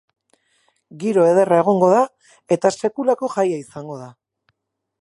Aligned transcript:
Giro 1.03 1.25
ederra 1.33 1.59
egongo 1.65 1.91
da, 1.93 2.01
eta 2.57 2.73
sekulako 2.79 3.31
jaia 3.37 3.63
izango 3.67 4.01
da. 4.05 4.11